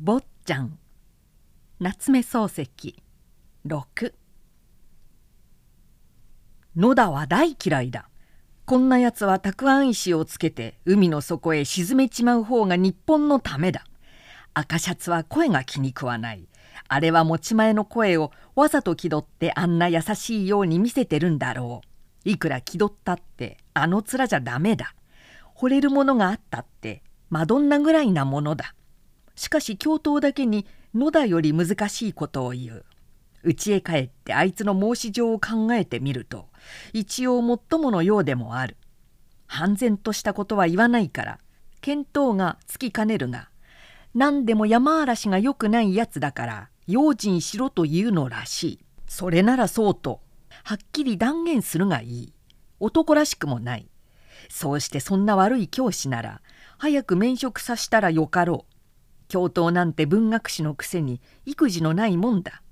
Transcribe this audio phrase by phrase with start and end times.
[0.00, 0.76] 坊ちゃん。
[1.78, 2.96] 夏目漱石。
[3.64, 4.12] 6
[6.74, 8.08] 野田は大嫌いだ。
[8.66, 13.84] こんなやつはたくあん石をつけて海の底へ沈めちまう方が日本のためだ。
[14.52, 16.48] 赤シャツは声が気に食わない。
[16.88, 21.82] あれは持ち前の声をわざと気取ってあんな優しいように見せてるんだろ
[22.24, 22.28] う。
[22.28, 24.96] いくら気取ったってあの面じゃダメだ。
[25.56, 28.74] 惚れるものがあったってマドンナぐらいなものだ。
[29.34, 32.84] しかし教頭だけに野田より難しいことを言う。
[33.44, 36.48] 家へ帰ってあいつの申し状を考えてみると
[36.94, 38.76] 一応もっとものようでもある。
[39.46, 41.38] 半然としたことは言わないから
[41.82, 43.50] 見当がつきかねるが
[44.14, 48.78] 何でも山嵐がよくないやつだから用心しろというのらしい。
[49.06, 50.20] それならそうと
[50.62, 52.32] はっきり断言するがいい。
[52.80, 53.88] 男らしくもない。
[54.48, 56.40] そうしてそんな悪い教師なら
[56.78, 58.73] 早く免職さしたらよかろう。
[59.34, 62.62] 教頭なんて文学史のくせに育児のないもんだ。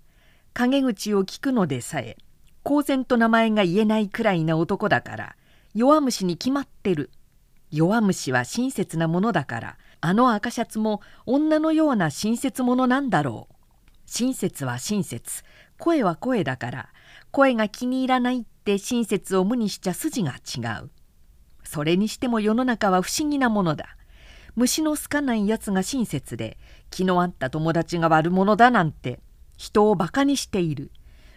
[0.55, 2.17] 陰口を聞くのでさえ
[2.63, 5.37] 公然と名前が言えないくらいな男だから
[5.75, 7.11] 弱虫に決まってる。
[7.73, 13.55] 弱虫は親切なものだからあの赤シャツも女のような親切者なんだろう。
[14.07, 15.43] 親切は親切。
[15.79, 16.89] 声は声だから
[17.33, 20.91] 声が気に入らないって親切を無にしちゃ筋が違う。
[21.65, 23.97] それにしても世の中は不思議なものだ。
[24.55, 26.59] 虫の好かないやつが親切で
[26.91, 29.21] 気の合った友達が悪者だなんて
[29.57, 30.91] 人をバカにしている。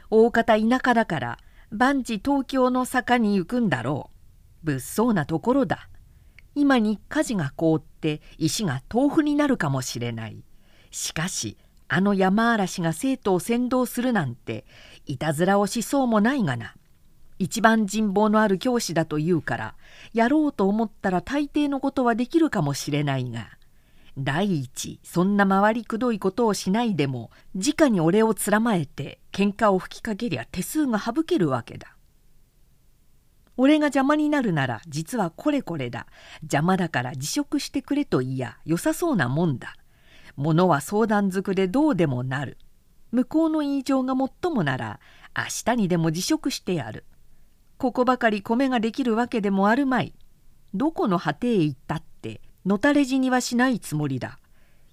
[0.10, 1.40] 大方田舎だから
[1.72, 4.10] 万事東京の坂に行くんだろ
[4.64, 4.66] う。
[4.66, 5.90] 物騒なところだ。
[6.56, 10.44] 今に火事が凍って石が豆腐になるかもしれない。
[10.92, 14.66] しかしあの山嵐が生徒を先導するなんて
[15.06, 16.76] いたずらをしそうもないがな。
[17.38, 19.76] 一番人望のある教師だというから
[20.16, 23.50] やろうと思ったら大抵のことはできるかもしれないが
[24.18, 31.98] 第一そんな回りくどいことをしないでも直に俺をつらまえて喧嘩を吹きかけりゃ手数が省けるわけだ。
[33.58, 36.08] 俺が邪魔になるなら実はこれこれだ
[36.44, 39.75] 邪魔だから辞職してくれと言いや良さそうなもんだ。
[40.38, 42.58] ものは相談づくでどうでもなる。
[43.12, 45.02] 向こうの言い状がもっともなら
[45.38, 47.04] 明日にでも辞職してやる。
[47.85, 50.16] ここばかり米ができるわけでもあるまい。
[50.73, 54.40] どこの果てへ行ったってのたれ死にはしないつもりだ。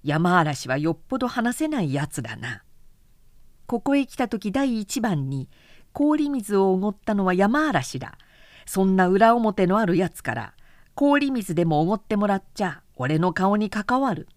[0.04, 2.64] 山嵐はよっぽど話せないやつだな。
[3.64, 5.48] ここへ来た時第一番に
[5.94, 8.18] 氷水をおごったのは山嵐だ。
[8.66, 10.52] そんな裏表のあるやつから
[10.94, 14.28] 氷水でもおごってもらっちゃ俺の顔に関わる。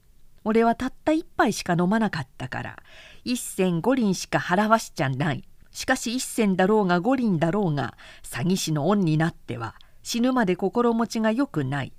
[0.45, 2.79] 俺はたった一杯しか飲まなかったから
[3.25, 5.43] 一銭五輪しか払わしちゃない。
[5.75, 11.91] しかし一銭だろうが五輪だろうが詐欺師の恩になっては死ぬまで心持ちがよくない。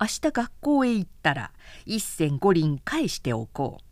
[0.00, 1.52] 明日学校へ行ったら
[1.86, 3.84] 一銭五輪返しておこう。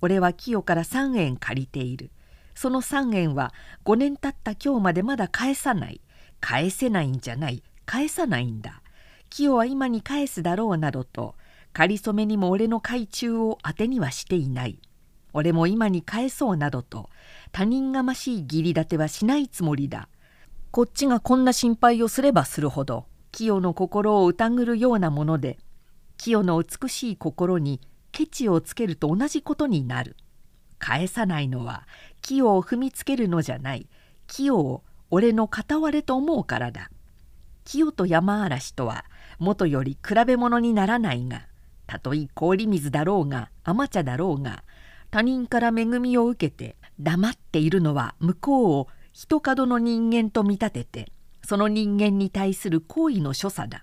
[0.00, 2.12] 俺は清から3円借りている。
[2.54, 3.52] その3円は
[3.84, 6.00] 5年経った今日までまだ返さない。
[6.38, 7.64] 返せないんじゃない。
[7.84, 8.80] 返さないんだ。
[9.28, 11.34] 清は今に返すだろうなどと
[11.72, 14.78] 仮初めにも俺の懐中を当てにはしていない。
[15.32, 17.10] 俺も今に返そうなどと
[17.52, 20.08] 他人がましい義理立てはしないつもりだ。
[20.70, 25.58] こっちがこんな心配をすればするほど清の心を疑るようなもので
[26.18, 27.80] 清の美しい心に
[28.12, 30.16] ケチをつけると同じことになる。
[30.78, 31.86] 返さないのは
[32.22, 33.88] 清を踏みつけるのじゃない。
[34.26, 36.90] 清を俺の片割れと思うからだ。
[37.64, 39.04] 清と山嵐とは
[39.38, 41.46] 元より比べ物にならないが
[41.86, 44.64] たとえ氷水だろうが甘茶だろうが
[45.10, 53.82] 他人から恵みを受けて黙っているのは向こうを人角の人間と見立ててその人間に対する行為の所作だ。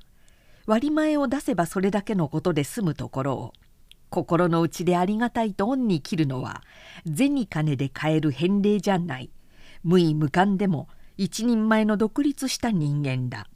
[0.67, 3.53] 割前を出せばそれだけのことで済むところを
[4.09, 6.63] 心の内でありがたいと恩に切るのは
[7.05, 9.31] 銭金で買える返礼じゃない。
[9.83, 10.87] 無意無感でも
[11.17, 13.47] 一人前の独立した人間だ。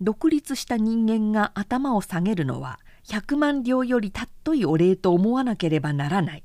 [0.00, 6.44] 独立した人間が頭を下げるのは百万両よりたっといお礼と思わなければならない。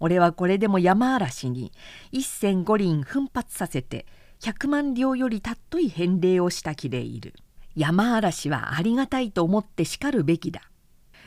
[0.00, 1.72] 俺はこれでも山嵐に
[2.12, 4.06] 一銭五輪奮発させて
[4.40, 7.34] 百万両よりたっとい返礼をしたきでいる。
[7.74, 10.62] 山嵐はありがたいと思ってしかるべきだ。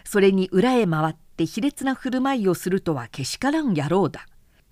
[0.04, 4.26] それに裏へ回って卑劣な振る舞いをするとはけしからん野郎だ。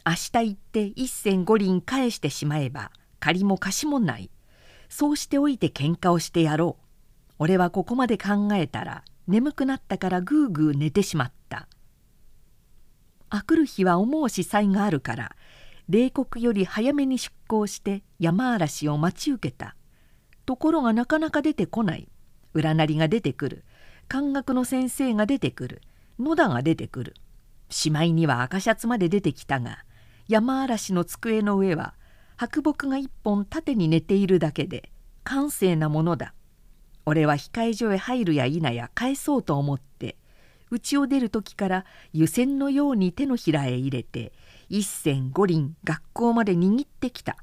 [0.05, 4.29] 明日行って一銭五輪返してしまえば借りも貸しもない。
[4.89, 6.83] そうしておいて喧嘩をしてやろう。
[7.39, 11.67] 俺はここまで考えたら眠くなったからぐうぐう寝てしまった。
[13.29, 15.35] あくる日は思う司祭があるから
[15.89, 19.75] 冷酷より早めに出港して山嵐を待ち受けた。
[20.45, 22.07] ところがなかなか出てこない。
[22.53, 23.63] 占りが出てくる。
[24.07, 25.81] 漢学の先生が出てくる。
[26.19, 27.15] 野田が出てくる。
[27.71, 29.79] しまいには赤シャツまで出てきたが
[30.27, 31.95] 山嵐の机の上は
[32.35, 34.91] 白木が一本縦に寝ているだけで
[35.23, 36.35] 閑静なものだ。
[37.07, 40.17] 俺は控え所へ入るや否や返そうと思って
[40.69, 44.31] 家を出る時から湯煎のように手のひらへ入れて
[44.69, 47.37] 一銭五輪学校まで握ってきた。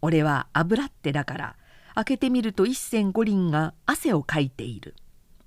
[0.00, 1.56] 俺は油ってだから
[1.94, 4.94] 開けてみると一銭五輪が汗をかいている。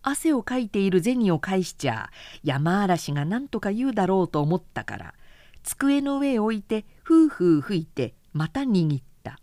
[0.04, 2.10] 汗をかいている銭を返しちゃ
[2.44, 5.14] 山嵐が何とか言うだろうと思ったから
[5.62, 9.40] 机の上へ置いてふうふう吹いてまた握った。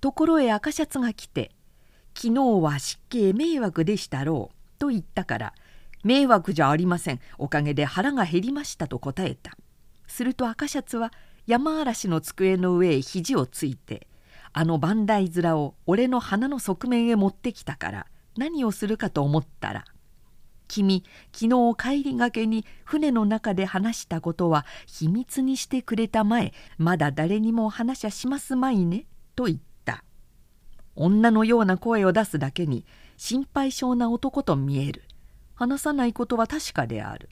[0.00, 1.50] ところへ赤シャツが来て
[2.14, 5.54] 「昨日は湿気迷惑でしたろう」と言ったから
[6.02, 7.20] 「迷惑じゃありません。
[7.38, 9.56] おかげで腹が減りました」と答えた。
[10.06, 11.12] すると赤シャツは
[11.46, 14.06] 山嵐の机の上へ肘をついて
[14.52, 18.06] あの番台面を俺の鼻の側面へ持ってきたから
[18.36, 19.84] 何をするかと思ったら
[20.68, 30.04] 「君昨日帰りがけに船の中で話したことは秘密にしてくれたまえまだ誰にも話しゃしますまいね」と言った。
[30.94, 32.84] 女のような声を出すだけに
[33.16, 35.04] 心配性な男と見える。
[35.54, 37.28] 話さないことは確かである。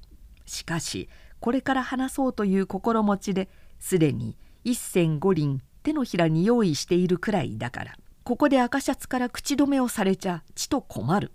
[0.47, 1.09] しかし
[1.39, 7.95] これから話そうという心持ちですでに一銭五輪手のひらに用意しているくらいだから
[8.25, 11.33] ここで赤シャツから口止めをされちゃちと困る。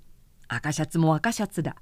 [0.48, 1.76] 赤シャツも赤シャツだ。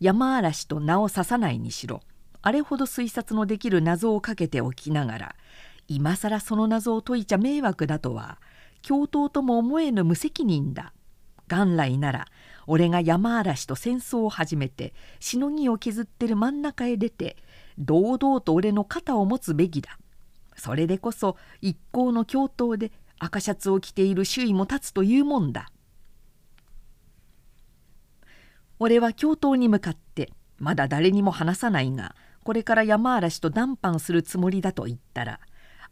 [0.00, 2.00] 山嵐と名を刺さないにしろ。
[2.42, 5.36] あれほど推察のできる謎をかけておきながら
[5.88, 8.38] 今更その謎を解いちゃ迷惑だとは
[8.82, 10.92] 教頭とも思えぬ無責任だ。
[11.48, 12.26] 元来なら
[12.70, 17.38] 俺が山嵐と戦争を始めてしのぎを削ってる真ん中へ出て
[17.78, 19.98] 堂々と俺の肩を持つべきだ。
[20.54, 25.70] それでこそ一行の教頭で赤シャツを着ている周囲も立つというもんだ。
[28.78, 35.40] 俺は教頭に向かってまだ誰にも話さないがこれから山嵐と談判するつもりだと言ったら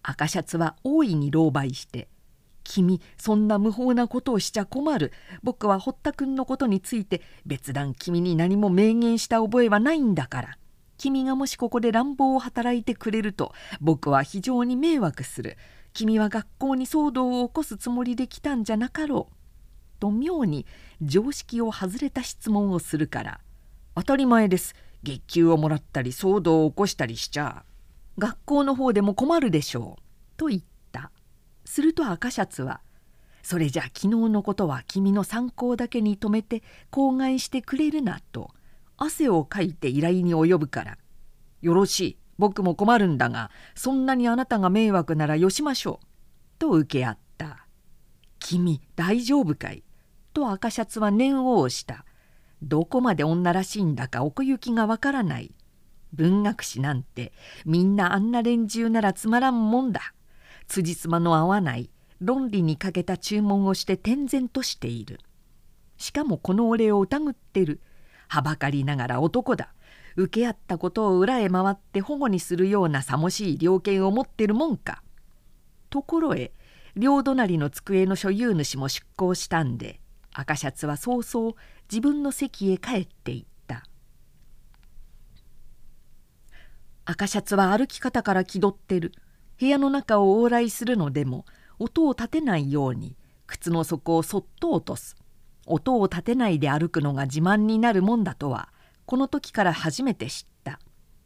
[0.02, 2.08] 赤シャツは大いに狼狽して
[2.66, 5.12] 「君そんな無法なことをしちゃ困る。
[5.42, 10.58] 僕は堀田君のことについて別段君に何も明言した覚えはないんだから。
[10.98, 15.56] 君がもしここで乱暴を働いてくれると僕は非常に迷惑する。
[15.92, 19.34] 君は学校に騒動を起こすつもりで来たんじゃなかろう」
[19.98, 20.66] と妙に
[21.00, 23.40] 常識を外れた質問をするから
[23.96, 24.74] 「当たり前です。
[25.02, 27.64] 月給をもらったり騒動を起こしたりしちゃ。
[28.18, 30.02] 学校の方でも困るでしょう」
[30.36, 30.66] と言った
[31.66, 32.80] すると赤シャツは
[33.42, 38.50] 「それじゃ昨日のことは君の参考だけに止めて口外してくれるな」と
[38.96, 40.98] 汗をかいて依頼に及ぶから
[41.60, 46.06] 「よろしい僕も困るんだがそんなにあなたが迷惑ならよしましょう」
[46.58, 47.66] と受け合った
[48.38, 49.82] 「君大丈夫かい?」
[50.32, 52.04] と赤シャツは念を押した
[52.62, 55.54] どこまで女らしいんだか奥行きがわからない
[56.12, 57.32] 文学史なんて
[57.64, 60.14] みんなあんな連中ならつまらんもんだ
[60.68, 61.90] 辻褄の合わない
[62.20, 65.20] 論理に欠けた注文をして天然としている。
[65.98, 67.80] しかもこの俺を疑ってる。
[68.28, 69.72] はばかりながら男だ。
[70.16, 75.02] 受け合ったことを裏へ回って保護にするようなさもしい猟犬を持ってるもんか。
[75.90, 76.52] ところへ
[76.96, 80.00] 両隣の机の所有主も出向したんで
[80.32, 81.54] 赤シャツは早々
[81.90, 83.84] 自分の席へ帰っていった。
[87.04, 89.12] 赤シャツは歩き方から気取ってる。
[89.58, 91.46] 部屋の中を往来するのでも
[91.78, 95.16] 音を立てないように靴の底をそっと落とす。
[95.66, 98.70] 音を立てないで歩くのが自慢になるもんだとは
[99.04, 100.78] この時から初めて知った。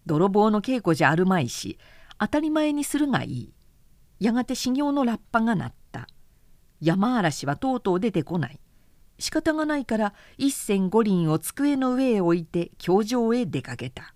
[0.06, 1.78] 泥棒の稽古じゃあるまいし
[2.18, 3.54] 当たり前にするがいい。
[4.18, 6.06] やがて修行のラッパが鳴った。
[6.80, 8.60] 山嵐はとうとう出てこない。
[9.18, 14.14] 仕方がないから一銭五輪を机の上へ置いて教場へ出かけた。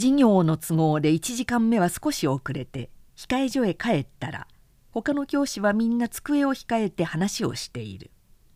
[0.00, 2.88] 授業の都合で1時間目は少し遅れて
[3.18, 4.48] 控え所へ帰ったら
[4.92, 8.10] 他の教師はみんな机を控えて話をしている。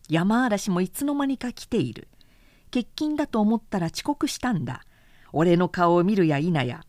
[0.09, 2.07] 山嵐もいつの間にか来ている。
[2.73, 4.81] 欠勤だと思ったら遅刻したんだ。
[5.33, 6.81] 俺の顔を見るや否や。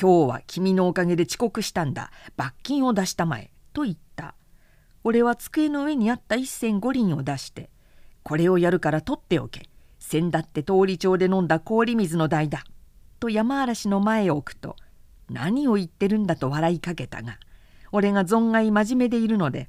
[0.00, 2.10] 今日は君のおかげで遅刻したんだ。
[2.36, 3.50] 罰金を出したまえ。
[3.74, 4.34] と言った。
[5.04, 7.68] 俺は机の上にあった一銭五輪を出して
[8.22, 9.68] これをやるから取っておけ。
[9.98, 12.64] 先だって通り町で飲んだ氷水の代だ。
[13.24, 14.76] と山嵐の前へ置くと
[15.30, 17.38] 何を言ってるんだと笑いかけたが
[17.90, 19.66] 俺が存外真面目でいるので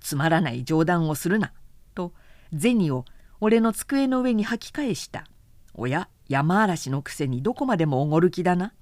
[0.00, 1.52] つまらない冗談をするな
[1.94, 2.12] と
[2.52, 3.06] 銭を
[3.40, 5.24] 俺の机の上に吐き返した。
[5.72, 8.74] おや山嵐のくせにどこまでもおごる気だな。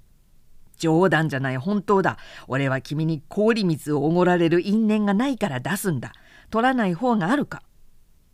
[0.78, 2.16] 冗談じゃない本当だ。
[2.48, 6.12] 俺は君に氷水をおごられる因縁がないから出すんだ。
[6.50, 7.62] 取らない方があるか。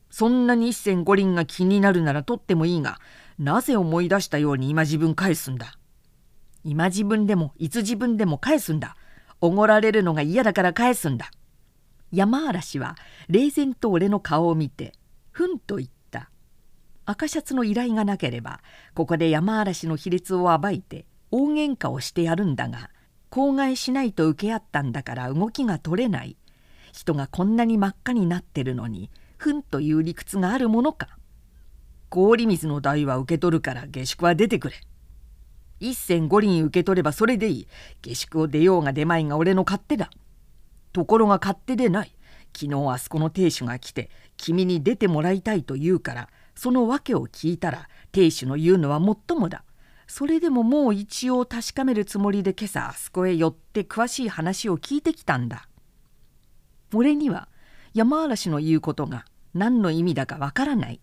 [0.09, 3.01] そんなに一銭五輪が気になるなら取ってもいいが
[3.39, 5.79] なぜ思い出したように今自分返すんだ?
[6.63, 8.97] 今自分でもいつ自分でも返すんだ?
[9.41, 11.31] おごられるのが嫌だから返すんだ?
[12.13, 12.97] 山嵐は
[13.29, 14.93] 冷然と俺の顔を見て
[15.33, 16.31] ふんと言った。
[17.07, 18.61] 赤シャツの依頼がなければ
[18.95, 22.89] ここで山嵐の卑劣を暴いて大喧嘩をしてやるんだが
[23.29, 26.37] 口外しないと受け合ったんだから動きが取れない。
[26.93, 31.09] 人がこんなに真っ赤になってるのにふんという理屈があるものか?
[32.15, 34.77] 氷水の代は受け取るから下宿は出てくれ
[35.81, 37.69] 一銭五輪受け取ればそれでいい
[38.03, 40.11] 下宿を出ようが出まいが俺の勝手だ
[40.93, 42.15] ところが勝手でない
[42.57, 49.65] 昨日あそこの亭主が来て君に出てもらいたいと言うからその訳を聞いたら亭主の言うのはもっともだ
[50.07, 55.67] それでももう一応確かめるつもりで今朝あそこへ寄って詳しい話を聞いてきたんだ
[56.95, 57.49] 俺には
[57.93, 61.01] 山嵐の言うことが何の意味だかわからない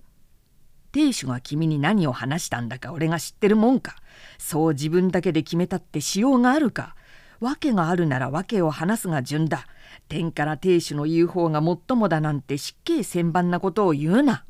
[0.92, 3.96] 亭主が君に何を話したんだか俺が知ってるもんか。
[4.38, 6.96] そう自分だけで決めたってしようがあるか。
[7.40, 9.66] 訳があるなら訳を話すが順だ。
[10.08, 14.46] 天から亭主の言う方がもっともだなんて失敬千万なことを言うな。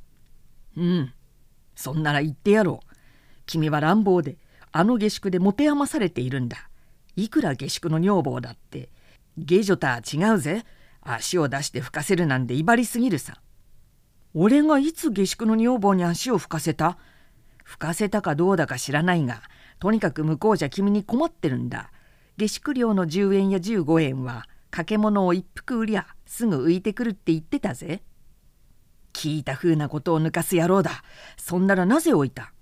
[0.76, 1.14] うん。
[1.76, 2.96] そんなら言ってやろう。
[3.46, 4.38] 君は乱暴で
[4.72, 6.70] あの下宿で持て余されているんだ。
[7.16, 8.90] いくら下宿の女房だって。
[9.38, 10.66] 下女とは違うぜ。
[11.02, 13.42] 足を出して吹かせるなんて威張りすぎるさ。
[14.34, 16.98] 俺がいつ下宿の女房に足を吹かせた？
[17.64, 19.42] 吹かせたかどうだか知らないが
[19.80, 21.92] とにかく向こうじゃ君に困ってるんだ。
[22.38, 28.04] 下宿料の10円や15円は掛け物を一服売りゃすぐ浮いてくるって言ってたぜ。
[29.14, 31.04] 聞いたふうなことを抜かす野郎だ。
[31.36, 32.54] そんならなぜ置いた？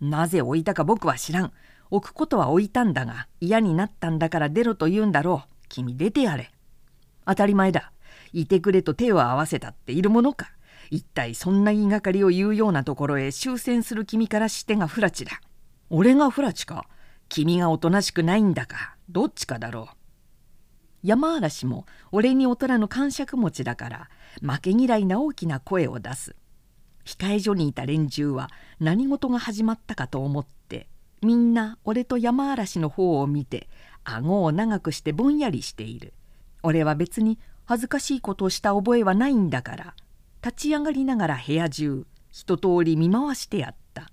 [0.00, 1.52] なぜ置いたか僕は知らん。
[1.90, 5.54] 置くことは置いたんだが嫌になったんだから出ろと言うんだろう。
[5.70, 6.52] 君出てやれ。
[7.26, 7.92] 当たり前だ。
[8.34, 10.52] いてくれと手を合わせたっているものか。
[10.90, 15.40] 一体そんな言いがかりを言うようなところへ終戦する君からしてが不埒だ。
[15.90, 16.86] 俺が不埒か？
[17.28, 18.96] 君がおとなしくないんだか？
[19.08, 19.96] どっちかだろう？
[21.02, 24.10] 山嵐も俺に大人の感触持ちだから
[24.42, 26.34] 負け嫌いな大きな声を出す。
[27.04, 30.88] 控え所にいた連中は何事が始まったかと思って
[31.22, 33.68] みんな俺と山嵐の方を見て
[34.04, 36.12] 顎を長くしてぼんやりしている。
[36.62, 39.94] 俺は別に恥ずかしいことをした覚えはないんだから
[40.44, 44.10] 立ち上がりながら部屋中一通り見回してやった。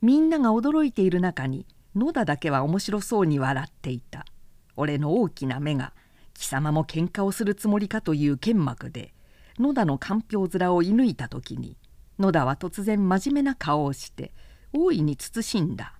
[0.00, 4.24] みんなが驚いている中に野田だけは面白そうに笑っていた。
[4.76, 5.92] 俺の大きな目が
[6.34, 9.12] 貴様も喧嘩をするつもりかという剣幕で
[9.58, 11.76] 野田のかんぴょう面を射抜いた時に
[12.18, 14.32] 野田は突然真面目な顔をして
[14.72, 15.94] 大いに慎んだ。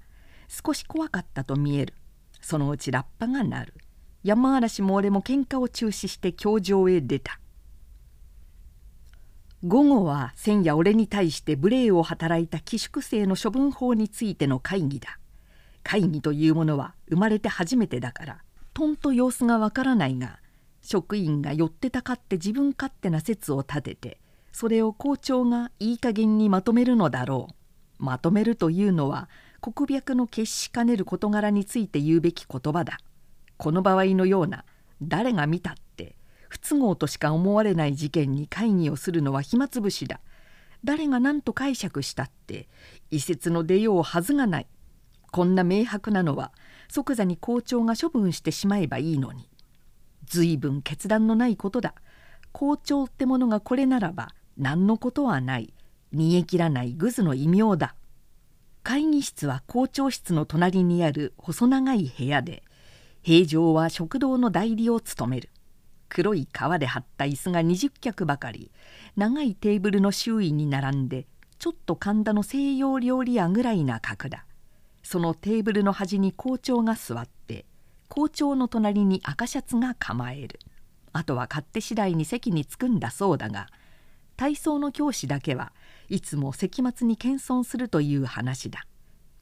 [0.49, 1.95] 少し怖かったと見える。
[2.41, 3.75] そのうちラッパが鳴る。
[4.23, 7.41] 山嵐も俺も喧嘩を中止して教場へ出た。
[9.63, 15.19] 午後は千夜俺に対して無礼を働いた寄宿生の処分法についての会議だ。
[15.83, 18.39] 会議というものは生まれて初めてだから
[18.73, 20.39] とんと様子がわからないが
[20.81, 24.19] 職員が寄ってたかって自分勝手な説を立てて
[24.51, 27.55] それを校長がいい加減にまとめるのだろう。
[28.03, 29.29] まとめるというのは
[29.61, 32.99] 国脈の決しかねる事柄について言うべき言葉だ。
[33.59, 34.65] この場合のような
[35.03, 35.75] 誰が見たっ
[36.51, 40.21] 不都合としか思われない事件に会議をするのは暇つぶしだ。
[40.85, 42.69] 誰が何と解釈したって
[43.11, 44.67] 異説の出ようはずがない。
[45.31, 46.53] こんな明白なのは
[46.89, 49.49] 即座に校長が処分してしまえばいいのに。
[50.25, 51.95] 随分決断のないことだ。
[52.51, 55.73] 校長ってものがこれならば何のことはない。
[56.13, 57.95] 煮え切らないグズの異名だ。
[58.83, 62.65] 会議室は校長室の隣にある細長い部屋で
[63.23, 65.51] 平常は食堂の代理を務める。
[66.11, 68.71] 黒い革で張った椅子が20脚ばかり。
[69.17, 71.27] 長いテーブルの周囲に並んで
[71.59, 74.45] ちょっと神田の西洋料理屋ぐらいな格だ。
[75.03, 77.65] そのテーブルの端に校長が座って
[78.09, 80.59] 校長の隣に赤シャツが構える。
[81.13, 83.69] あとは勝手次第に席に着くんだそうだが
[84.37, 85.73] 体操の教師だけは
[86.09, 88.85] いつも席末に謙遜するという話だ。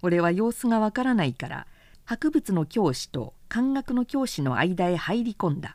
[0.02, 1.66] 俺は様子がわからないから
[2.04, 5.74] 博物の教師と漢学の教師の間へ入り込んだ。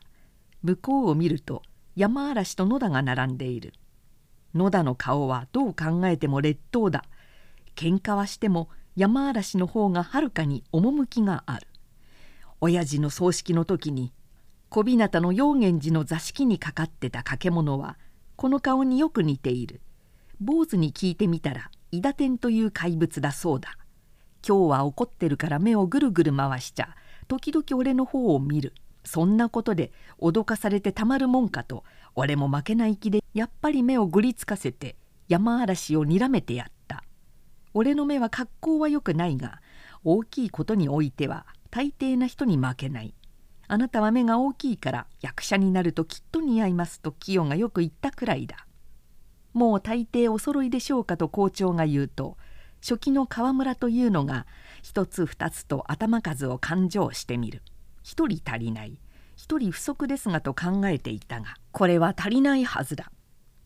[0.64, 1.62] 向こうを見ると
[1.94, 3.74] 山嵐と野田が並んでいる。
[4.54, 7.04] 野田の顔はどう考えても劣等だ。
[7.76, 11.66] 喧嘩はしても山嵐の方がはるかに趣がある。
[12.62, 14.14] 親父の葬式の時に
[14.70, 17.98] 小日向の陽源寺の座敷にかかってた掛物は
[18.34, 19.82] この顔によく似ている。
[20.40, 23.76] 坊主に聞いてみたら伊田天という怪物だそうだ。
[24.46, 26.96] 今日は怒ってるから目をぐるぐる回しちゃ
[27.28, 28.72] 時々俺の方を見る。
[29.04, 31.84] そんなことで脅かされてたまるもんかと
[32.14, 34.96] 俺も負けない気でやっぱり目をぐりつかせて
[35.28, 37.04] 山嵐をにらめてやった。
[37.74, 39.60] 俺の目は格好は良くないが
[40.04, 43.14] 大きいことにおいては大抵な人に負けない。
[43.66, 48.66] あなたは目が大きいから役者になるときっと似合いますと清がよく言ったくらいだ。
[49.54, 52.36] もう大抵お揃いでしょうかと校長が言うと
[52.80, 54.46] 初期の河村というのが
[54.82, 57.62] 一つ二つと頭数を勘定してみる。
[58.04, 59.00] 一人足りない。
[59.34, 63.10] 一人不足ですがと考えていたがこれは足りないはずだ。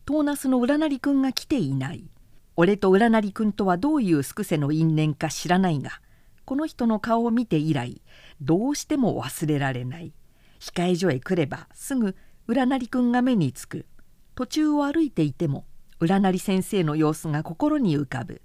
[0.05, 2.09] トーナスの占りくんが来ていない。
[2.55, 6.01] 俺と占りくんとはどういうスクセの因縁か知らないが
[6.45, 8.01] この人の顔を見て以来
[8.41, 10.13] どうしても忘れられない。
[10.59, 12.15] 控え所へ来ればすぐ
[12.47, 13.85] 占りくんが目につく。
[14.35, 15.65] 途中を歩いていても
[15.99, 18.41] 占り先生の様子が心に浮かぶ。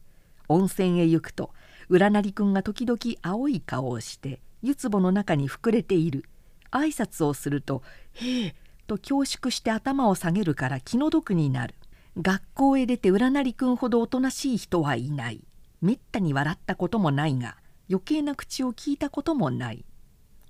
[0.48, 1.52] 温泉へ行くと
[1.88, 6.24] 占りくんが時々青い顔をして湯壺の中に膨れている。
[6.70, 7.82] 挨拶をすると
[8.14, 8.54] 「へえ」
[8.88, 11.74] と恐縮して頭を下げるから気の毒になる。
[12.20, 15.44] 学校へ出て占りくんほどおとなしい人はいない。
[15.80, 17.56] めったに笑ったこともないが
[17.88, 19.84] 余計な口を聞いたこともない。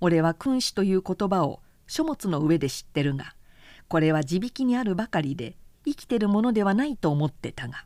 [0.01, 3.35] 俺は君主という言葉を書物の上で知ってるが
[3.87, 5.55] これは地引きにあるばかりで
[5.85, 7.85] 生きてるものではないと思ってたが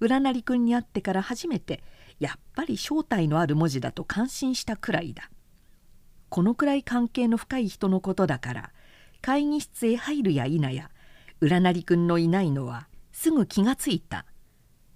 [0.00, 1.82] 占りくんに会ってから初めて
[2.18, 5.30] やっぱり正体のある文字だと感心したくらいだ。
[6.28, 8.70] このくらい関係の深い人のことだから
[9.20, 10.90] 会議室へ入るや否や
[11.40, 14.26] 占りくんのいないのはすぐ気がついた。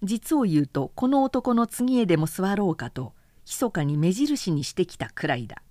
[0.02, 5.62] 実を言うとこの男の次へでも座ろうかと密かに目印にしてきたくらいだ。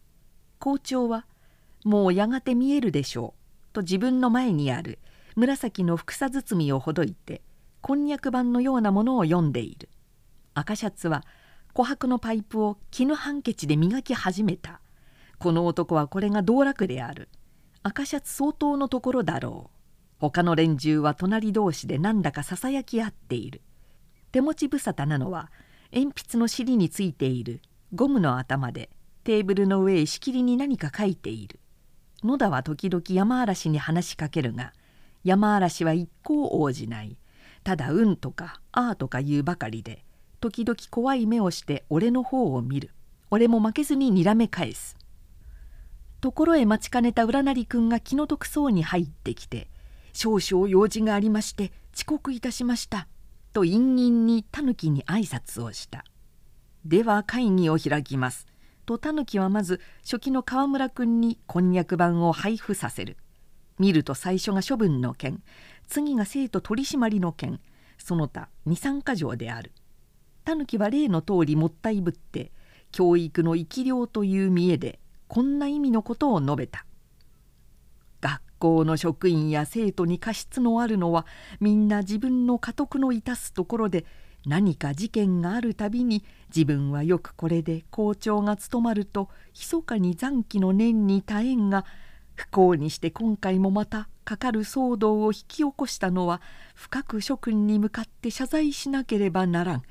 [0.60, 1.26] 校長は
[1.86, 3.42] 「もうやがて見えるでしょう」
[3.74, 5.00] と自分の前にある
[5.36, 7.42] 紫のふくさ包みをほどいて
[7.82, 9.90] こんにゃく板のようなものを読んでいる。
[10.56, 11.24] 赤シャツは
[11.76, 14.82] 琥珀のパイプを絹ハンケチで磨き始めた。
[15.40, 17.30] この男はこれが道楽である。
[17.84, 19.78] 赤シャツ相当のところだろう。
[20.20, 23.62] 他の連中は隣同士でなんだかささやき合っている。
[24.32, 25.52] 手持ち無沙汰なのは
[25.94, 27.62] 鉛筆の尻についている。
[27.94, 28.90] ゴムの頭で
[29.24, 31.60] テーブルの上へしきりに何か書いている。
[32.24, 34.74] 野田は時々山嵐に話しかけるが
[35.24, 37.16] 山嵐は一向応じない。
[37.64, 40.04] ただ「うん」とか「ああ」とか言うばかりで
[40.40, 42.90] 時々怖い目をして俺の方を見る。
[43.30, 44.97] 俺も負けずににらめ返す。
[46.20, 49.70] ところへ待ちかねた占りくんが気の毒そうに入ってきて
[50.14, 53.08] 「少々用事がありまして遅刻いたしました」
[53.54, 56.06] と陰陰にタヌキに挨拶をした
[56.86, 58.48] 「では会議を開きます」
[58.88, 63.18] とタヌキはまず初期の川村くんにこんにゃく板を配布させる。
[63.78, 65.44] 見ると最初が処分の件。
[65.88, 67.60] 次が生徒取締りの件。
[67.98, 69.74] その他二酸化条である。
[70.46, 72.54] タヌキは例の通りもったいぶって
[72.94, 76.86] 教育の生き量という見栄でこんな意味のことを述べた
[78.22, 81.26] 学校の職員や生徒に過失のあるのは
[81.60, 84.06] みんな自分の家督の致すところで
[84.46, 86.24] 何か事件があるたびに
[86.56, 91.86] 自分はよくこれで校長が務まると密かに残機の念に耐えんが
[92.36, 96.42] 不幸にして今回もまたかかる騒動を引き起こしたのは
[96.76, 99.84] 深く諸君に向かって謝罪しなければならん。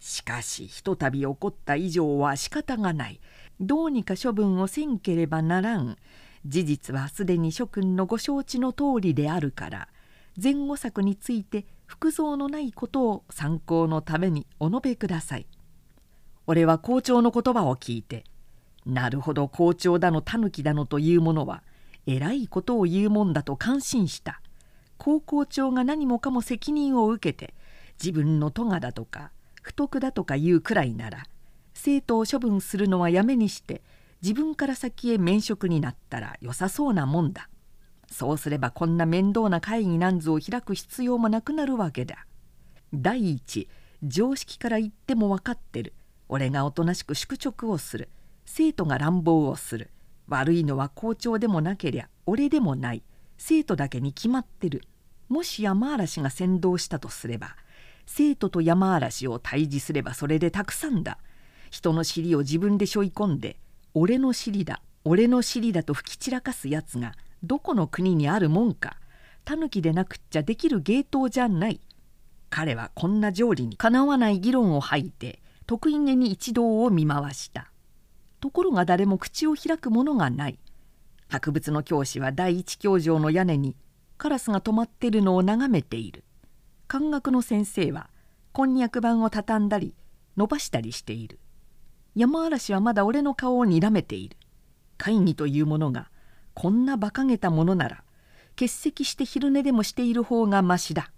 [0.00, 3.20] しかしひとたび起こった以上は仕方がない
[3.60, 5.96] どうにか処分をせんければならん
[6.46, 9.88] 事実はすでに諸君のご承知の通りであるから
[10.42, 15.46] 前後策について服装のないことを参考のためにお述べください。
[16.46, 18.24] 俺は校長の言葉を聞いて
[18.86, 21.62] なるほど校長だの狸だのというものは
[22.06, 24.40] えらいことを言うもんだと感心した
[24.96, 27.54] 高校長が何もかも責任を受けて
[28.02, 29.30] 自分の咎だとか
[29.62, 31.24] 不徳だとかいうくらいなら
[31.74, 33.82] 生徒を処分するのはやめにして
[34.22, 37.48] 自分から先へ免職になったら良さそうなもんだ。
[38.10, 42.26] そうすればこんな面倒な会議なんぞを開く必要もなくなるわけだ。
[42.92, 43.68] 第一
[44.02, 45.94] 常識から言っても分かってる。
[46.28, 48.08] 俺がおとなしく宿直をする。
[48.44, 49.90] 生徒が乱暴をする。
[50.28, 53.02] 悪いのは校長でもなけりゃ俺でもない。
[53.38, 54.82] 生徒だけに決まってる。
[55.28, 57.54] もし山嵐が先導したとすれば
[58.04, 61.18] 生徒と山嵐を退治すればそれでたくさんだ。
[61.70, 63.56] 人の尻を自分で背負い込んで
[63.94, 68.96] 俺の尻だ俺の尻だと吹き散らかすやつがどこの国にあるもんか
[69.44, 71.80] タヌキでなくっちゃできる芸当じゃない。
[72.50, 77.70] 彼はこんな条理にかなわない議論を吐いて得意げに一同を見回した。
[78.40, 80.58] ところが誰も口を開くものがない。
[81.28, 83.76] 博物の教師は第一教場の屋根に
[84.18, 86.24] カラスが止まってるのを眺めている。
[86.88, 88.10] 漢学の先生は
[88.52, 89.94] こんにゃく板を畳んだり
[90.36, 91.38] 伸ばしたりしている。
[92.14, 94.36] 山嵐はまだ俺の顔をにらめている。
[94.98, 96.10] 会議というものが
[96.54, 98.04] こんな馬鹿げたものなら
[98.50, 101.10] 欠席して昼寝でもしている方がましだ。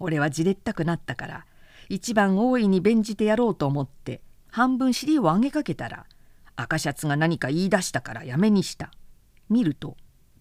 [0.00, 1.46] 俺はじれったくなったから
[1.88, 6.06] 一番大いに弁じてやろうと思って半分尻を上げかけたら
[6.56, 8.90] 赤シャツが何か言い出したからやめにした。
[9.48, 9.96] 見ると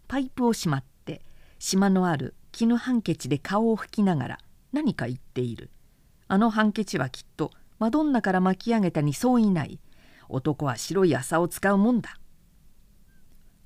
[0.07, 1.21] パイプをしまって
[1.59, 4.39] 島のある絹ハンケチで顔を拭きながら
[4.73, 5.69] 何か言っている。
[6.27, 9.79] あのハンケチはきっとマドンナから巻き上げたにそういない
[10.29, 12.17] 男は白い麻を使うもんだ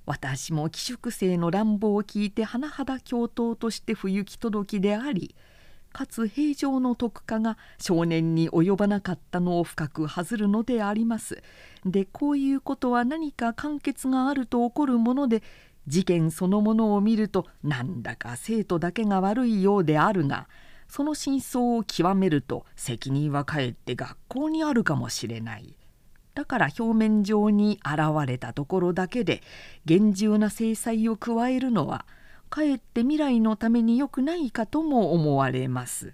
[0.05, 5.35] 私も寄宿生の乱暴を聞いて甚だ教頭として不行き届きであり
[5.93, 11.43] かつ平常の徳化が少年に及ばなかったのを深く恥ずるのであります。
[11.85, 15.43] でこういうことは何か簡潔があると起こるもので
[15.87, 20.47] 事件そのものを見るとなんだか生徒だけが悪いようであるが
[20.91, 25.73] その真相を極めると責任はかえって学校にあるかもしれない。
[26.35, 29.41] だから表面上に現れたところだけで
[29.85, 32.05] 厳重な制裁を加えるのは
[32.49, 36.13] かえって未来のために良くないかとも思われます。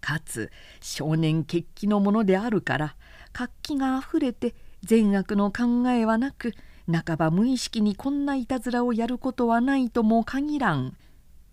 [0.00, 2.96] かつ少年決起のものであるから
[3.34, 6.54] 活気があふれて善悪の考えはなく
[6.90, 10.96] 半ば無意識にこんないたずらをやることはないとも限らん。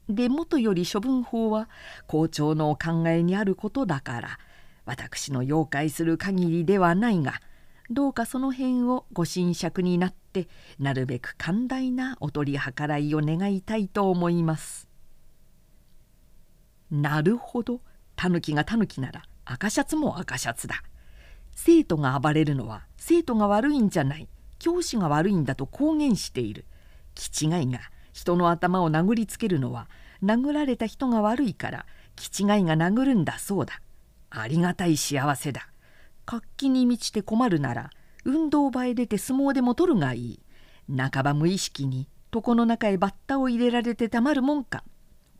[0.09, 1.69] でもとより処分法は
[2.07, 4.39] 校長のお考えにあることだから
[4.85, 7.41] 私の妖怪する限りではないが
[7.89, 10.47] どうかその辺をご神酌になって
[10.79, 14.89] なるべく寛大なお取り計らいを願いたいと思います。
[16.89, 17.81] なるほど
[18.15, 20.83] タヌキがタヌキなら赤シャツも赤シャツだ。
[21.53, 26.65] 生徒が暴れるのは生徒が悪いんじゃない教師が悪いんだと公言している。
[27.13, 27.79] 気違いが
[28.15, 29.89] 人の頭を殴りつけるのは
[30.23, 33.81] 殴られた人が悪いから気違いが殴るんだそうだ。
[34.29, 35.67] ありがたい幸せだ。
[36.25, 37.89] 活気に満ちて困るなら
[38.23, 40.39] 運動場へ出て相撲でも取るがいい
[40.87, 44.85] 半ば無意識に床の中へバッタを入れられてたまるもんか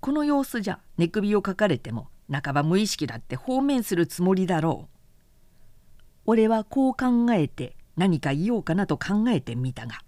[0.01, 4.97] この様子じゃ寝首をかかれても半ば無意識だって放免するつもりだろう
[6.25, 10.01] 俺はこう考えて何か言おうかなと考えてみたが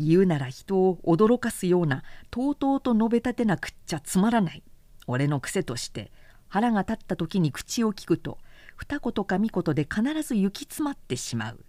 [0.00, 4.62] 言うなら人を驚かすようなとうとうと述べ立てなくっちゃつまらない。
[5.08, 6.12] 俺の癖として
[6.48, 8.38] 腹が立った時に口を聞くと
[8.76, 11.64] 二言か三言で必ず行き詰まってしまう。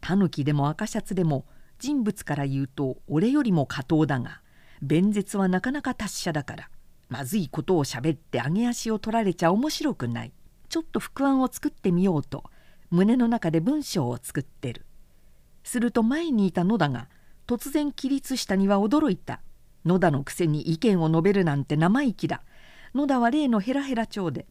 [0.00, 1.44] タヌキでも赤シャツでも
[1.78, 4.40] 人物から言うと俺よりも下等だが
[4.82, 6.70] 弁舌はなかなか達者だから
[7.08, 10.32] まずいことをしゃべって上げ足を取られちゃ面白くない。
[10.68, 12.44] ちょっと腹案を作ってみようと
[12.90, 14.84] 胸の中で文章を作ってる。
[15.62, 17.08] すると前にいた野田が
[17.48, 19.40] 突然起立したには驚いた。
[19.86, 22.42] 野田のくせに意見を述べるなんて生意気だ。
[22.94, 24.44] 野田は例のヘラヘラ帳で。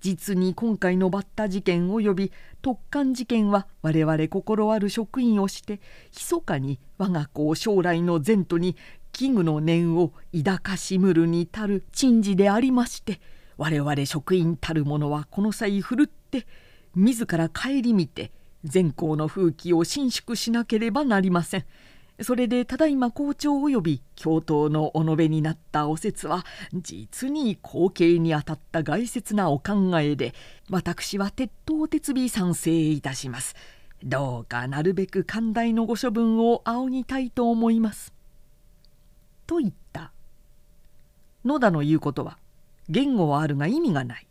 [0.00, 5.80] 実に今回のバッタ事件及び特艦事件は我々心ある職員をして
[6.12, 8.74] 密かに我が校将来の前途に
[9.12, 13.20] 危惧の念を抱かしむるに足る珍事でありまして
[13.58, 16.48] 我々職員たる者はこの際ふるって
[16.96, 18.32] 自ら顧みて
[18.64, 21.64] 全校の風紀を伸縮しなければなりません。
[22.20, 30.34] それでただいま校長及び教頭のお述べになったお説は実に後継にあたった概説なお考えで
[30.70, 33.56] 私は鉄頭鉄尾賛成いたします。
[34.04, 38.12] どうかなるべく寛大のご処分を仰ぎたいと思います。
[39.46, 40.12] と言った。
[41.44, 42.38] 野田の言うことは
[42.88, 44.26] 言語はあるが意味がない。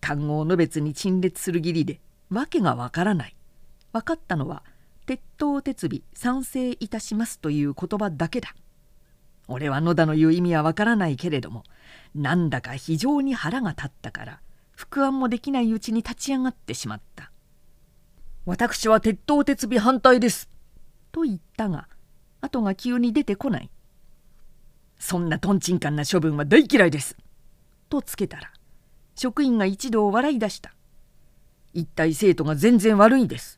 [0.00, 3.35] 漢語の別に陳列する義理で訳がわからない。
[3.96, 4.62] 分かったのは
[5.06, 8.54] 「鉄頭鉄尾賛成いたしますという言葉だけだ。
[9.48, 11.62] 俺は野田の言う意味はわからないけれども
[12.16, 14.40] なんだか非常に腹が立ったから
[14.74, 17.30] 腹案もできないうちに立ち上がってしまった。
[18.44, 20.48] 私は鉄頭鉄尾反対です。
[21.12, 21.88] と言ったが
[22.40, 23.70] 後が急に出てこない。
[24.98, 27.16] そんなとんちんかんな処分は大嫌いです。
[27.88, 28.52] とつけたら
[29.14, 30.74] 職員が一度笑い出した。
[31.72, 33.55] 一体生徒が全然悪いです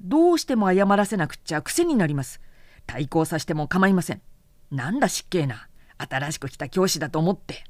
[0.00, 2.40] どうしても謝らせなくっちゃ癖になります。
[2.86, 4.22] 対抗させても構いません。
[4.70, 5.68] なんだ失敬な。
[5.98, 7.64] 新しく来た教師だと思って。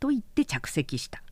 [0.00, 1.22] と言って着席した。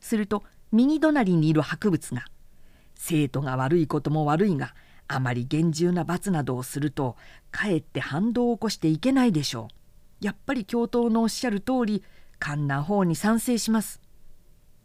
[0.00, 2.24] すると右隣にいる博物が
[2.96, 4.74] 「生徒が悪いことも悪いが
[5.06, 7.16] あまり厳重な罰などをすると
[7.50, 10.24] かえって反動を起こしていけないでしょう。
[10.24, 12.02] やっぱり教頭のおっしゃる通り
[12.38, 14.00] カンな方に賛成します」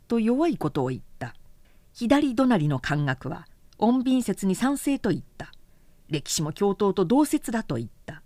[0.08, 1.36] と弱いことを言った
[1.93, 3.47] 左隣の漢学は
[3.80, 5.52] 穏便説に賛成と言った。
[6.10, 8.24] 歴史も教頭と同説だと言った。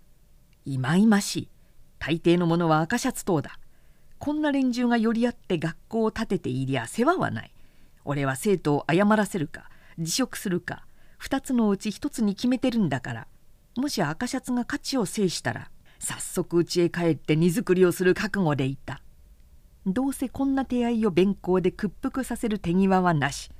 [0.64, 1.48] いまいましい。
[1.98, 3.58] 大抵のものは赤シャツ等だ。
[4.18, 7.52] こんな連中が寄り合って学校を建てていりゃ世話はない。
[8.04, 10.84] 俺は生徒を謝らせるか辞職するか
[11.20, 13.26] 2つのうち1つに決めてるんだから。
[13.76, 19.02] もし赤シャツが価値を制したら早速家へ帰って荷造りをする覚悟でいた。
[19.86, 23.50] どうせこんな手合いを弁行で屈服させる手際はなし。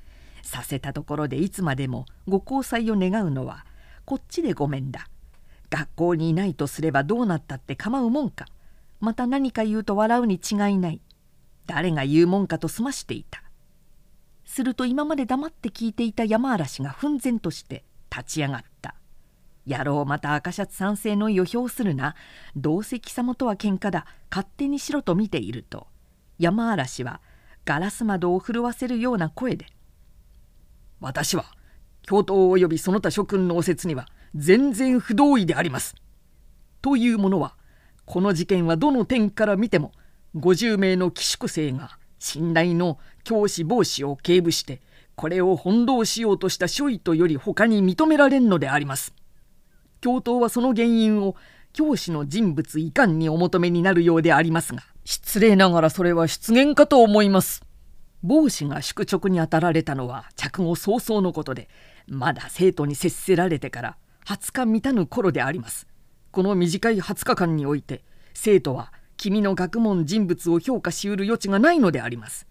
[0.42, 3.64] させたところでいつまでもご交際を願うのは
[4.04, 5.08] こっちでごめんだ。
[5.70, 8.46] 学校にいないとすればどうなったって構うもんか。
[9.00, 11.00] また何か言うと笑うに違いない。
[11.66, 13.42] 誰が言うもんかと済ましていた。
[14.44, 18.96] すると今まで黙って聞いていた山嵐が奮然として立ち上がった。
[19.66, 22.16] 野郎また赤シャツ賛成の意を表するな。
[22.56, 24.06] どうせ貴様とは喧嘩だ。
[24.30, 25.86] 勝手にしろと見ていると。
[26.38, 27.20] 山嵐は
[27.64, 29.66] ガラス窓を震わせるような声で
[31.02, 31.44] 「私は
[32.02, 35.94] 教頭及びその他諸君のお説には全然不同意であります」
[36.80, 37.54] というものは
[38.06, 39.92] この事件はどの点から見ても
[40.36, 44.80] 50名の寄宿生が信頼の教師帽子を警部して
[45.14, 49.12] これを翻弄しようとした諸意とより他に認められんのであります。
[50.00, 51.36] 教頭はその原因を
[51.72, 57.62] 教師の人物遺憾にお求めになるようでありますが失礼ながらそれは失言かと思います
[58.22, 61.68] 帽子が宿直に当たられたのは着後早々のことで
[62.06, 65.86] まだ生徒に接せられてから20日満たぬ頃であります。
[66.30, 72.46] この短い20日間において生徒は君の学問人物を評価しうる余地がないのであります。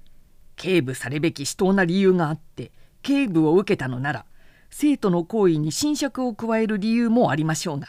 [0.56, 4.26] 警部されべき死闘な理由があって警部を受けたのなら
[4.70, 7.88] 生徒の行為に侵釈を加える理由もありましょうが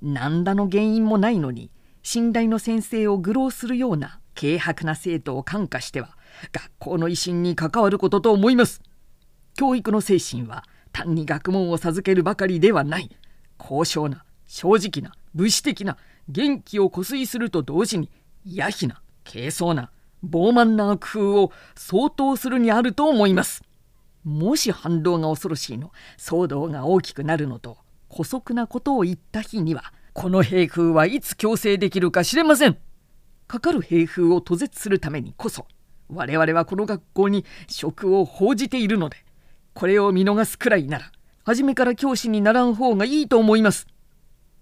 [0.00, 1.70] 何らの原因もないのに
[2.02, 6.15] 信頼の先生を愚弄するような軽薄な生徒を感化しては
[6.52, 8.82] 学校の威信に関わることと思います。
[9.56, 13.10] 教育の精神は単に学問を授けるばかりではない。
[13.58, 15.96] 高尚な正直な武士的な
[16.28, 18.10] 元気を固遂すると同時に
[18.46, 19.90] 野非な軽装な
[20.24, 23.62] 傲慢な悪風を相当するにあると思います。
[24.24, 32.78] もし反動が恐ろしいの騒動が大きくなるのと姑息なことを言った日にはこの兵風はいつ強制できるか知れません。
[33.46, 35.66] かかる兵風を途絶するためにこそ
[36.08, 39.16] 我々はこの学校に職を報じているので
[39.74, 41.12] これを見逃すくらいなら
[41.44, 43.86] 初めから教師にならん方がいいと思います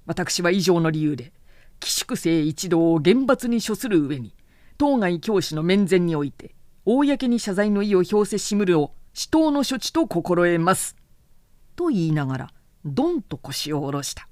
[0.07, 1.33] 私は以上の理由で
[1.81, 4.35] 寄宿生一同を厳罰に処する上に
[4.79, 6.55] 当該教師の面前において
[6.87, 10.97] 公に謝罪の意を表せしむるを死闘の処置と心得ます。
[11.77, 12.51] と言いながら
[12.85, 14.29] どんと腰を下ろした。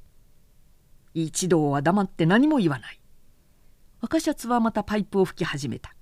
[1.14, 3.00] 一同は黙って何も言わない。
[4.02, 5.94] 赤シャツはまたパイプを吹き始めた。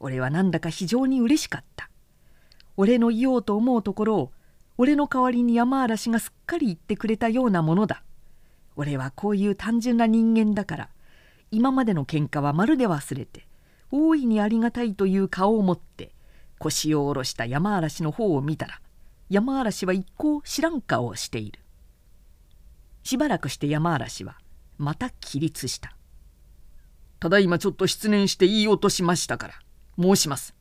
[0.00, 1.88] 俺はなんだか非常に嬉しかった。
[2.76, 4.32] 俺の言おうと思うところを
[4.78, 8.02] 俺の代わりに山嵐がすっかり言ってくれたようなものだ。
[8.76, 10.88] 俺はこういう単純な人間だから
[11.50, 13.46] 今までの喧嘩はまるで忘れて
[13.90, 16.12] 大いにありがたいという顔を持って
[16.58, 18.80] 腰を下ろした山嵐の方を見たら
[19.28, 21.60] 山嵐は一向知らん顔をしている
[23.02, 24.38] しばらくして山嵐は
[24.78, 25.94] また起立した
[27.18, 29.54] ただいまちょっと失念して言い落としましたから
[30.00, 30.54] 申します。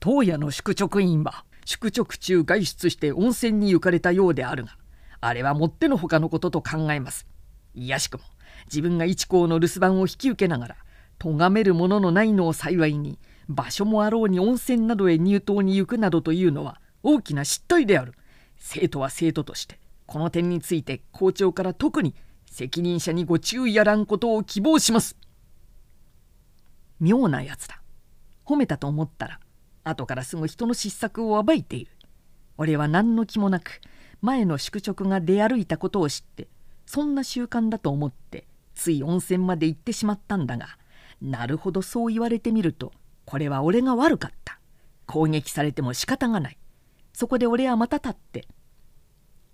[0.00, 4.78] 当夜の宿直員は宿直中外出して温泉に行かれたようであるが
[5.20, 7.26] あれはもってのほかのことと考えます。
[7.74, 8.24] いやしくも
[8.66, 10.76] 自分が一行の留守番を引き受けながら
[11.18, 18.14] 咎めるもののないのを幸いに場所もあろうに温泉などへ入湯に行くなどというのは大きな失態である。
[18.56, 22.14] 生徒は生徒としてこの点について校長から特に
[22.50, 25.16] 責任者にご注意やらんことを希望します。
[27.00, 27.80] 妙なやつだ。
[28.48, 29.40] 褒めたと思ったら
[29.84, 31.92] 後からすぐ人の失策を暴いている。
[32.56, 33.80] 俺は何の気もなく
[34.20, 36.48] 前の宿直が出歩いたことを知って
[36.86, 40.78] そんな習慣だと思ってつい温泉まで行ってしまったんだが
[41.20, 42.92] なるほどそう言われてみると
[43.24, 44.58] これは俺が悪かった。
[45.06, 46.58] 攻撃されても仕方がない。
[47.12, 48.46] そこで俺はまた立って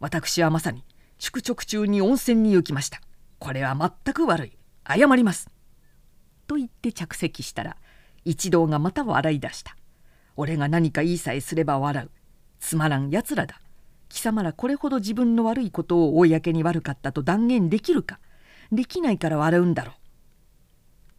[0.00, 0.84] 私はまさに
[1.18, 3.00] 宿直中に温泉に行きました。
[3.38, 4.58] これは全く悪い。
[4.86, 5.48] 謝ります。
[6.46, 7.76] と言って着席したら
[8.24, 9.76] 一同がまた笑い出した。
[10.36, 12.10] 俺が何か言いさえすれば笑う。
[12.60, 13.60] つまらんやつらだ。
[14.08, 18.20] 貴様らこれほど自分の悪いことを公に悪かったと断言できるか。
[18.72, 19.94] できないから笑うんだろう。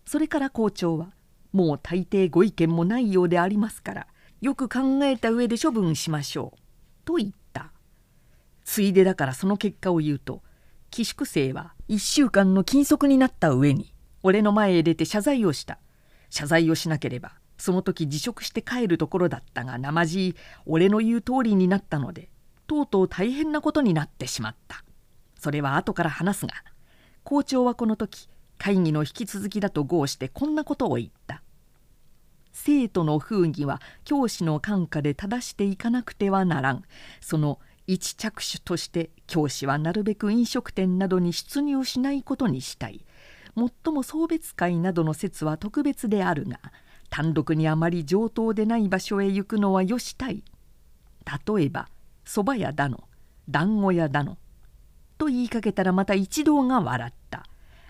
[0.06, 1.14] それから校長は
[1.52, 4.08] もう大抵ご意見もないようでありますから
[4.42, 6.60] よく考えた上で処分しましょう」
[7.06, 7.72] と言った。
[8.64, 10.42] ついでだからその結果を言うと
[10.90, 15.80] 寄宿生は1週間の禁足になった上に俺の前へ出て謝罪をした。
[16.36, 22.28] 謝罪をしなければその時辞職して帰るところだったがなまじい俺の言う通りになったので
[22.68, 24.84] とうとう大変なことになってしまった。
[25.40, 26.54] それは後から話すが
[27.24, 31.42] 校長はこの時会議の引き続きだと号してこんなことを言った。
[32.52, 36.84] 生徒の風儀は教師の感化で正していかなくてはならん
[37.22, 43.06] その一着手として教師はなるべく飲食店などに出入しないことにしたい。
[43.56, 46.60] もっとも送別会などの説は特別であるが
[47.10, 50.44] 単独にあまり上等でない場所へ行くのはよしたい。
[51.48, 51.88] 例えば
[52.26, 53.06] 蕎麦屋だの
[53.50, 54.38] 団子屋だの
[55.18, 57.46] と言いかけたらまた一同が笑った。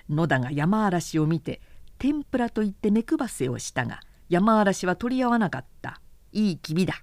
[0.08, 1.62] 野田が山嵐を見て
[1.98, 6.00] 天ぷらと言って目配せをしたが山嵐は取り合わなかった。
[6.32, 7.02] いいきびだ。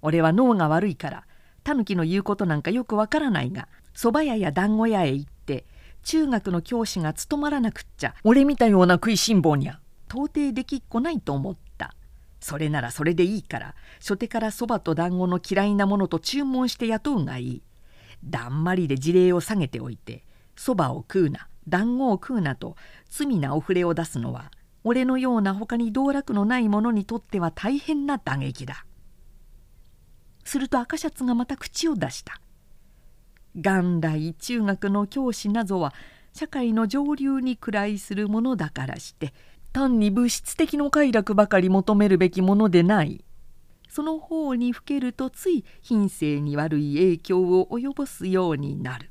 [0.00, 1.24] 俺は脳が悪いから
[1.64, 5.66] タヌキの言うことなんかよくわからないが蕎麦屋や団子屋へ行って
[6.02, 11.94] 中学の教師が務まらなくっちゃ俺みたような食いしん坊にゃ到底できっこないと思った。
[12.40, 17.62] それならそれでいいから初手からそばと団子の嫌いなものと注文して雇うがいい。
[18.24, 20.24] だんまりで事例を下げておいて
[20.56, 22.76] そばを食うな団子を食うなと
[23.08, 24.50] 罪なお触れを出すのは
[24.84, 28.84] 俺のような他に道楽のない者にとっては大変な打撃だ。
[30.44, 32.40] すると赤シャツがまた口を出した。
[33.54, 35.92] 元来中学の教師などは
[36.32, 39.34] 社会の上流に位するものだからして
[39.72, 43.24] 単に物質的の快楽ばかり求めるべきものでない。
[43.88, 49.10] その方にふけるとつい品性に悪い影響を及ぼすようになる。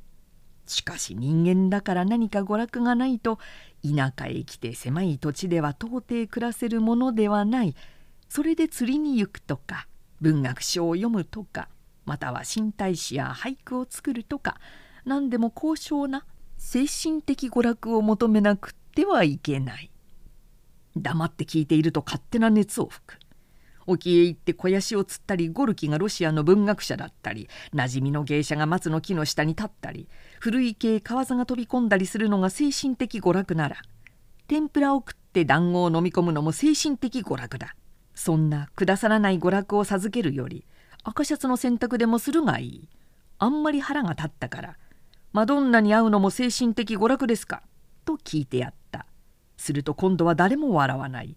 [0.65, 3.37] しかし人間だから何か娯楽がないと
[3.83, 7.75] 田舎へ来て狭い土地では到底暮らせるものではない。
[8.29, 9.87] それで釣りに行くとか
[10.21, 11.67] 文学書を読むとか
[12.05, 14.59] または身体詩や俳句を作るとか
[15.05, 16.25] 何でも高尚な
[16.57, 19.91] 精神的娯楽を求めなくてはいけない。
[20.95, 23.19] 黙って聞いていると勝手な熱を吹く。
[23.87, 30.07] 沖へ行って肥やしを釣ったりゴルキがロシアの文学者だったり馴染みの芸者が松の木の下に立ったり
[30.39, 33.77] 古い系川座が飛び込んだりするのが精神的娯楽なら
[34.47, 37.75] 天ぷらを食って団子を飲み込むのも精神的娯楽だ。
[38.13, 40.65] そんなくださらない娯楽を授けるより
[41.03, 42.89] 赤シャツの洗濯でもするがいい。
[43.39, 44.77] あんまり腹が立ったから。
[45.33, 47.63] マドンナに会うのも精神的娯楽ですか？
[48.05, 49.05] と聞いてやった。
[49.57, 51.35] すると今度は誰も笑わない。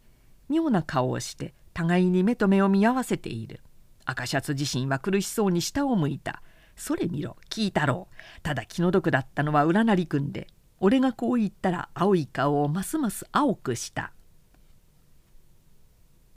[0.49, 3.61] 妙な顔をして互いに目と目を見合わせている。
[4.05, 6.43] 赤シャツ自身は苦しそうに下を向いた。
[6.77, 8.15] それ見ろ聞いたろう。
[8.43, 10.49] ただ気の毒だったのは浦成君で。
[10.81, 14.13] 俺がこう言ったら青い顔をますます青くした。